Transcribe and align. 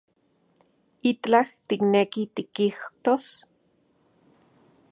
¿Itlaj 1.11 1.49
tikneki 1.67 2.21
tikijtos? 2.35 3.23